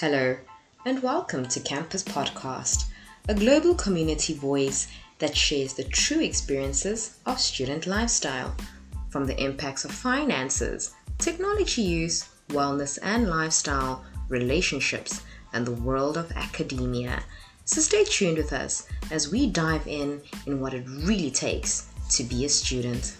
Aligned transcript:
Hello, 0.00 0.34
and 0.86 1.02
welcome 1.02 1.46
to 1.48 1.60
Campus 1.60 2.02
Podcast, 2.02 2.86
a 3.28 3.34
global 3.34 3.74
community 3.74 4.32
voice 4.32 4.88
that 5.18 5.36
shares 5.36 5.74
the 5.74 5.84
true 5.84 6.20
experiences 6.20 7.18
of 7.26 7.38
student 7.38 7.86
lifestyle, 7.86 8.56
from 9.10 9.26
the 9.26 9.38
impacts 9.38 9.84
of 9.84 9.90
finances, 9.90 10.94
technology 11.18 11.82
use, 11.82 12.30
wellness 12.48 12.98
and 13.02 13.28
lifestyle, 13.28 14.02
relationships, 14.30 15.20
and 15.52 15.66
the 15.66 15.82
world 15.82 16.16
of 16.16 16.32
academia. 16.32 17.22
So 17.66 17.82
stay 17.82 18.04
tuned 18.04 18.38
with 18.38 18.54
us 18.54 18.88
as 19.10 19.30
we 19.30 19.50
dive 19.50 19.86
in 19.86 20.22
in 20.46 20.60
what 20.60 20.72
it 20.72 20.86
really 20.88 21.30
takes 21.30 21.90
to 22.12 22.24
be 22.24 22.46
a 22.46 22.48
student. 22.48 23.18